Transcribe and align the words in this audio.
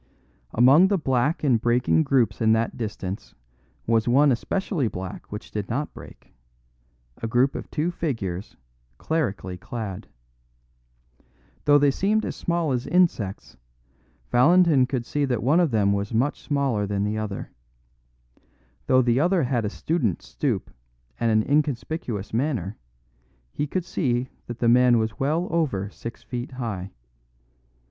Among 0.55 0.87
the 0.87 0.97
black 0.97 1.43
and 1.43 1.61
breaking 1.61 2.01
groups 2.05 2.41
in 2.41 2.53
that 2.53 2.75
distance 2.75 3.35
was 3.85 4.07
one 4.07 4.31
especially 4.31 4.87
black 4.87 5.31
which 5.31 5.51
did 5.51 5.69
not 5.69 5.93
break 5.93 6.33
a 7.21 7.27
group 7.27 7.53
of 7.53 7.69
two 7.69 7.91
figures 7.91 8.55
clerically 8.97 9.59
clad. 9.59 10.07
Though 11.65 11.77
they 11.77 11.91
seemed 11.91 12.25
as 12.25 12.35
small 12.35 12.71
as 12.71 12.87
insects, 12.87 13.57
Valentin 14.31 14.87
could 14.87 15.05
see 15.05 15.23
that 15.25 15.43
one 15.43 15.59
of 15.59 15.69
them 15.69 15.93
was 15.93 16.15
much 16.15 16.41
smaller 16.41 16.87
than 16.87 17.03
the 17.03 17.19
other. 17.19 17.51
Though 18.87 19.03
the 19.03 19.19
other 19.19 19.43
had 19.43 19.65
a 19.65 19.69
student's 19.69 20.27
stoop 20.27 20.71
and 21.19 21.29
an 21.29 21.47
inconspicuous 21.47 22.33
manner, 22.33 22.75
he 23.51 23.67
could 23.67 23.85
see 23.85 24.29
that 24.47 24.57
the 24.57 24.67
man 24.67 24.97
was 24.97 25.19
well 25.19 25.47
over 25.51 25.91
six 25.91 26.23
feet 26.23 26.53
high. 26.53 26.89